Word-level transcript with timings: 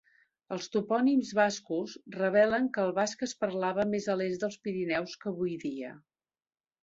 Els 0.53 0.67
topònims 0.75 1.33
bascos 1.39 1.91
revelen 2.15 2.65
que 2.77 2.85
el 2.85 2.95
basc 2.99 3.21
es 3.29 3.35
parlava 3.43 3.87
més 3.91 4.09
a 4.13 4.17
l'est 4.21 4.45
dels 4.45 4.59
Pirineus 4.65 5.15
que 5.25 5.33
avui 5.35 5.53
dia. 5.67 5.93